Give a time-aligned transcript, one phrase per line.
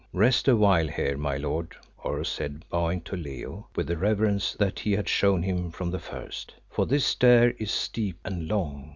[0.13, 4.93] "Rest awhile here, my lord," Oros said, bowing to Leo with the reverence that he
[4.93, 8.89] had shown him from the first, "for this stair is steep and long.